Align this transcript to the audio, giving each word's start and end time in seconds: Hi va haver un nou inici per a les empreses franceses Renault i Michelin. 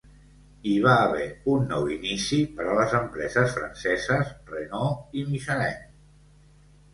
Hi 0.69 0.71
va 0.85 0.93
haver 1.01 1.25
un 1.51 1.67
nou 1.73 1.85
inici 1.95 2.39
per 2.55 2.65
a 2.69 2.77
les 2.79 2.95
empreses 3.01 3.53
franceses 3.59 4.33
Renault 4.55 5.21
i 5.21 5.27
Michelin. 5.29 5.79